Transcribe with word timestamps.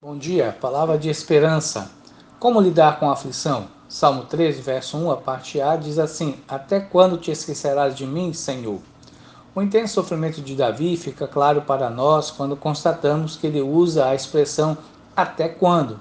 Bom 0.00 0.16
dia, 0.16 0.56
palavra 0.60 0.96
de 0.96 1.08
esperança. 1.08 1.90
Como 2.38 2.60
lidar 2.60 3.00
com 3.00 3.10
a 3.10 3.14
aflição? 3.14 3.66
Salmo 3.88 4.26
13, 4.26 4.62
verso 4.62 4.96
1, 4.96 5.10
a 5.10 5.16
parte 5.16 5.60
A, 5.60 5.74
diz 5.74 5.98
assim: 5.98 6.36
Até 6.46 6.78
quando 6.78 7.18
te 7.18 7.32
esquecerás 7.32 7.96
de 7.96 8.06
mim, 8.06 8.32
Senhor? 8.32 8.78
O 9.56 9.60
intenso 9.60 9.94
sofrimento 9.94 10.40
de 10.40 10.54
Davi 10.54 10.96
fica 10.96 11.26
claro 11.26 11.62
para 11.62 11.90
nós 11.90 12.30
quando 12.30 12.56
constatamos 12.56 13.34
que 13.36 13.48
ele 13.48 13.60
usa 13.60 14.06
a 14.06 14.14
expressão 14.14 14.78
até 15.16 15.48
quando. 15.48 15.98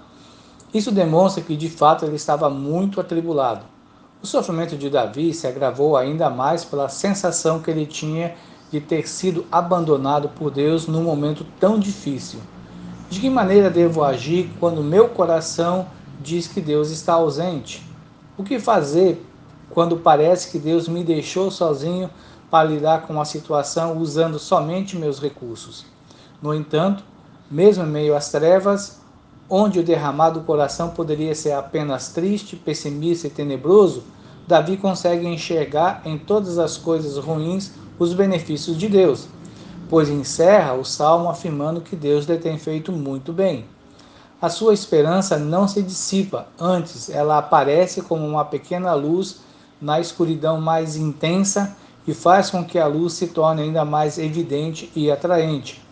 Isso 0.72 0.92
demonstra 0.92 1.44
que 1.44 1.56
de 1.56 1.68
fato 1.68 2.06
ele 2.06 2.18
estava 2.18 2.52
muito 2.52 3.02
atribulado. 3.02 3.66
O 4.22 4.28
sofrimento 4.28 4.78
de 4.78 4.92
Davi 4.92 5.34
se 5.34 5.48
agravou 5.48 5.98
ainda 5.98 6.30
mais 6.30 6.64
pela 6.64 6.88
sensação 6.88 7.64
que 7.64 7.72
ele 7.72 7.88
tinha 7.88 8.36
de 8.72 8.80
ter 8.80 9.08
sido 9.08 9.44
abandonado 9.52 10.30
por 10.30 10.52
Deus 10.52 10.86
num 10.86 11.02
momento 11.02 11.44
tão 11.60 11.80
difícil. 11.80 12.40
De 13.10 13.22
que 13.22 13.30
maneira 13.30 13.70
devo 13.70 14.04
agir 14.04 14.52
quando 14.60 14.84
meu 14.84 15.08
coração 15.08 15.88
diz 16.20 16.46
que 16.46 16.60
Deus 16.60 16.92
está 16.92 17.14
ausente? 17.14 17.82
O 18.38 18.44
que 18.44 18.60
fazer 18.60 19.26
quando 19.70 19.96
parece 19.98 20.52
que 20.52 20.60
Deus 20.60 20.90
me 20.90 21.06
deixou 21.06 21.50
sozinho 21.50 22.10
para 22.52 22.68
lidar 22.68 23.08
com 23.08 23.20
a 23.22 23.26
situação 23.26 23.98
usando 23.98 24.38
somente 24.38 24.98
meus 24.98 25.22
recursos? 25.22 25.86
No 26.42 26.54
entanto, 26.54 27.02
mesmo 27.50 27.86
em 27.86 27.88
meio 27.88 28.14
às 28.14 28.30
trevas, 28.30 29.00
onde 29.50 29.80
o 29.80 29.84
derramado 29.84 30.42
coração 30.42 30.90
poderia 30.90 31.34
ser 31.34 31.54
apenas 31.54 32.10
triste, 32.10 32.58
pessimista 32.58 33.28
e 33.28 33.30
tenebroso, 33.30 34.04
Davi 34.46 34.76
consegue 34.76 35.26
enxergar 35.26 36.02
em 36.04 36.18
todas 36.18 36.60
as 36.60 36.76
coisas 36.76 37.18
ruins 37.18 37.72
os 37.98 38.14
benefícios 38.14 38.78
de 38.78 38.90
Deus 38.90 39.30
pois 39.90 40.10
encerra 40.10 40.74
o 40.74 40.84
salmo 40.84 41.30
afirmando 41.30 41.82
que 41.82 41.96
Deus 41.96 42.26
lhe 42.26 42.38
tem 42.38 42.58
feito 42.58 42.92
muito 42.92 43.32
bem. 43.32 43.66
A 44.42 44.50
sua 44.50 44.74
esperança 44.74 45.38
não 45.38 45.68
se 45.68 45.82
dissipa, 45.82 46.48
antes 46.60 47.10
ela 47.10 47.38
aparece 47.38 48.02
como 48.02 48.26
uma 48.26 48.46
pequena 48.46 48.94
luz 48.94 49.40
na 49.82 50.00
escuridão 50.00 50.62
mais 50.62 50.96
intensa 50.96 51.76
e 52.08 52.14
faz 52.14 52.50
com 52.50 52.64
que 52.64 52.78
a 52.78 52.88
luz 52.88 53.14
se 53.14 53.28
torne 53.28 53.64
ainda 53.64 53.84
mais 53.84 54.18
evidente 54.18 54.92
e 54.96 55.10
atraente. 55.10 55.84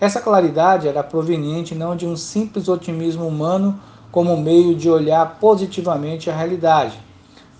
Essa 0.00 0.20
claridade 0.20 0.88
era 0.88 1.02
proveniente 1.02 1.74
não 1.74 1.94
de 1.94 2.06
um 2.06 2.16
simples 2.16 2.68
otimismo 2.68 3.26
humano 3.26 3.78
como 4.10 4.36
meio 4.36 4.74
de 4.74 4.88
olhar 4.88 5.38
positivamente 5.38 6.30
a 6.30 6.34
realidade, 6.34 6.98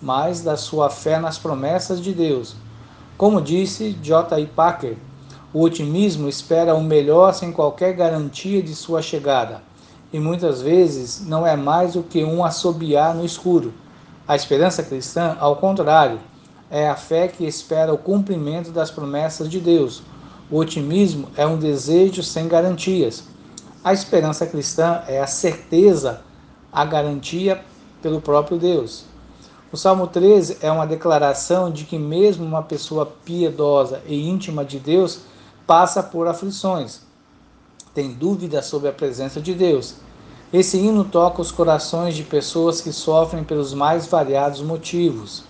mas 0.01 0.41
da 0.41 0.57
sua 0.57 0.89
fé 0.89 1.19
nas 1.19 1.39
promessas 1.39 2.01
de 2.01 2.13
Deus. 2.13 2.57
Como 3.19 3.43
disse 3.43 3.93
J. 4.03 4.41
I. 4.41 4.47
Packer, 4.47 4.97
o 5.53 5.63
otimismo 5.63 6.29
espera 6.29 6.75
o 6.75 6.83
melhor 6.83 7.35
sem 7.35 7.51
qualquer 7.51 7.93
garantia 7.93 8.63
de 8.63 8.75
sua 8.75 9.03
chegada, 9.03 9.63
e 10.13 10.21
muitas 10.21 10.63
vezes 10.63 11.27
não 11.27 11.45
é 11.47 11.57
mais 11.57 11.95
do 11.95 12.05
que 12.05 12.23
um 12.23 12.45
assobiar 12.45 13.15
no 13.15 13.25
escuro. 13.25 13.73
A 14.29 14.37
esperança 14.37 14.83
cristã, 14.83 15.37
ao 15.41 15.57
contrário, 15.57 16.21
é 16.71 16.89
a 16.89 16.95
fé 16.95 17.27
que 17.27 17.45
espera 17.45 17.93
o 17.93 17.99
cumprimento 17.99 18.71
das 18.71 18.93
promessas 18.93 19.49
de 19.49 19.59
Deus. 19.59 20.03
O 20.49 20.57
otimismo 20.57 21.29
é 21.37 21.45
um 21.45 21.59
desejo 21.59 22.23
sem 22.23 22.47
garantias. 22.47 23.25
A 23.83 23.93
esperança 23.93 24.47
cristã 24.47 25.03
é 25.09 25.21
a 25.21 25.27
certeza, 25.27 26.23
a 26.73 26.85
garantia 26.85 27.61
pelo 28.01 28.21
próprio 28.21 28.57
Deus. 28.57 29.05
O 29.73 29.77
Salmo 29.77 30.07
13 30.07 30.59
é 30.61 30.71
uma 30.71 30.87
declaração 30.87 31.71
de 31.71 31.85
que, 31.85 31.99
mesmo 31.99 32.45
uma 32.45 32.63
pessoa 32.63 33.07
piedosa 33.25 34.01
e 34.07 34.29
íntima 34.29 34.65
de 34.65 34.79
Deus, 34.79 35.21
passa 35.67 36.03
por 36.03 36.27
aflições, 36.27 37.01
tem 37.95 38.13
dúvidas 38.13 38.67
sobre 38.67 38.89
a 38.89 38.93
presença 38.93 39.41
de 39.41 39.55
Deus. 39.55 39.97
Esse 40.53 40.79
hino 40.79 41.05
toca 41.05 41.41
os 41.41 41.53
corações 41.53 42.17
de 42.17 42.23
pessoas 42.23 42.81
que 42.81 42.93
sofrem 42.93 43.45
pelos 43.45 43.73
mais 43.73 44.07
variados 44.07 44.61
motivos. 44.61 45.45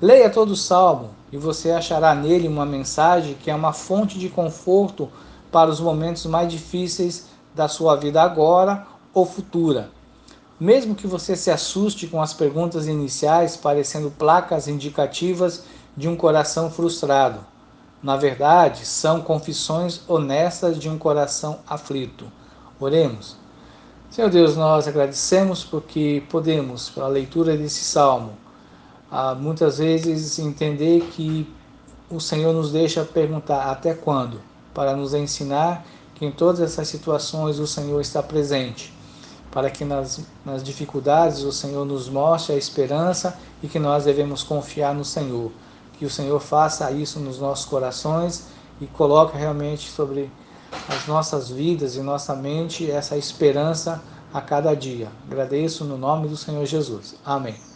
Leia 0.00 0.30
todo 0.30 0.50
o 0.50 0.56
salmo 0.56 1.10
e 1.30 1.36
você 1.36 1.70
achará 1.70 2.14
nele 2.14 2.48
uma 2.48 2.66
mensagem 2.66 3.34
que 3.34 3.50
é 3.50 3.54
uma 3.54 3.72
fonte 3.72 4.18
de 4.18 4.28
conforto 4.28 5.08
para 5.50 5.70
os 5.70 5.80
momentos 5.80 6.26
mais 6.26 6.50
difíceis 6.50 7.26
da 7.54 7.68
sua 7.68 7.96
vida 7.96 8.22
agora 8.22 8.86
ou 9.14 9.26
futura. 9.26 9.90
Mesmo 10.58 10.94
que 10.94 11.06
você 11.06 11.36
se 11.36 11.50
assuste 11.50 12.06
com 12.06 12.22
as 12.22 12.32
perguntas 12.32 12.86
iniciais 12.86 13.56
parecendo 13.56 14.10
placas 14.10 14.68
indicativas 14.68 15.64
de 15.96 16.08
um 16.08 16.16
coração 16.16 16.70
frustrado. 16.70 17.51
Na 18.02 18.16
verdade, 18.16 18.84
são 18.84 19.20
confissões 19.20 20.00
honestas 20.08 20.76
de 20.76 20.88
um 20.88 20.98
coração 20.98 21.60
aflito. 21.66 22.26
Oremos. 22.80 23.36
Senhor 24.10 24.28
Deus, 24.28 24.56
nós 24.56 24.88
agradecemos 24.88 25.62
porque 25.62 26.22
podemos, 26.28 26.90
pela 26.90 27.06
leitura 27.06 27.56
desse 27.56 27.84
salmo, 27.84 28.32
muitas 29.38 29.78
vezes 29.78 30.38
entender 30.38 31.02
que 31.12 31.48
o 32.10 32.20
Senhor 32.20 32.52
nos 32.52 32.72
deixa 32.72 33.04
perguntar 33.04 33.70
até 33.70 33.94
quando, 33.94 34.40
para 34.74 34.96
nos 34.96 35.14
ensinar 35.14 35.84
que 36.14 36.26
em 36.26 36.32
todas 36.32 36.60
essas 36.60 36.88
situações 36.88 37.58
o 37.58 37.66
Senhor 37.66 38.00
está 38.00 38.22
presente, 38.22 38.92
para 39.50 39.70
que 39.70 39.84
nas, 39.84 40.20
nas 40.44 40.62
dificuldades 40.62 41.42
o 41.42 41.52
Senhor 41.52 41.84
nos 41.84 42.08
mostre 42.08 42.54
a 42.54 42.58
esperança 42.58 43.38
e 43.62 43.68
que 43.68 43.78
nós 43.78 44.04
devemos 44.04 44.42
confiar 44.42 44.94
no 44.94 45.04
Senhor 45.04 45.52
que 46.02 46.06
o 46.06 46.10
Senhor 46.10 46.40
faça 46.40 46.90
isso 46.90 47.20
nos 47.20 47.38
nossos 47.38 47.64
corações 47.64 48.48
e 48.80 48.88
coloque 48.88 49.38
realmente 49.38 49.88
sobre 49.88 50.28
as 50.88 51.06
nossas 51.06 51.48
vidas 51.48 51.94
e 51.94 52.00
nossa 52.00 52.34
mente 52.34 52.90
essa 52.90 53.16
esperança 53.16 54.02
a 54.34 54.40
cada 54.40 54.74
dia. 54.74 55.06
Agradeço 55.30 55.84
no 55.84 55.96
nome 55.96 56.26
do 56.26 56.36
Senhor 56.36 56.66
Jesus. 56.66 57.14
Amém. 57.24 57.71